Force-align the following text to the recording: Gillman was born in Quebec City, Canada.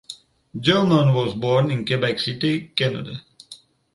Gillman 0.59 1.13
was 1.13 1.35
born 1.35 1.69
in 1.69 1.85
Quebec 1.85 2.17
City, 2.17 2.69
Canada. 2.75 3.21